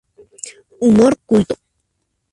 [0.81, 1.55] Humor culto.